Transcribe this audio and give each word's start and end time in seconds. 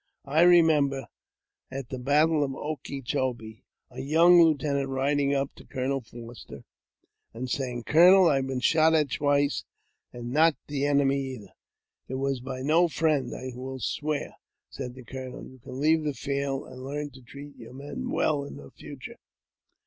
I 0.25 0.41
remember, 0.41 1.05
at 1.69 1.89
the 1.89 1.99
battle 1.99 2.43
of 2.43 2.49
0 2.49 2.77
ke 2.77 3.05
cho 3.05 3.35
be, 3.35 3.63
a 3.91 4.01
young 4.01 4.41
lieutenant 4.41 4.89
riding 4.89 5.35
up 5.35 5.53
to 5.53 5.63
Colonel 5.63 6.01
Foster, 6.01 6.63
and 7.35 7.47
saying," 7.47 7.83
Colonel, 7.85 8.27
I 8.27 8.37
have 8.37 8.47
been 8.47 8.61
shot 8.61 8.95
at 8.95 9.11
twice, 9.11 9.63
and 10.11 10.31
not 10.33 10.53
by 10.53 10.57
the 10.73 10.85
enemy 10.87 11.19
either."" 11.35 11.53
It 12.09 12.15
was 12.15 12.39
by 12.39 12.63
no 12.63 12.87
friend, 12.87 13.31
I 13.35 13.51
will 13.55 13.79
swear," 13.79 14.33
said 14.71 14.95
the 14.95 15.03
colonel; 15.03 15.45
"you 15.47 15.59
can 15.59 15.79
leave 15.79 16.03
the 16.03 16.15
field, 16.15 16.65
and 16.69 16.83
learn 16.83 17.11
to 17.11 17.21
treat 17.21 17.55
your 17.55 17.73
men 17.73 18.09
well 18.09 18.43
in 18.43 18.57
future." 18.71 19.17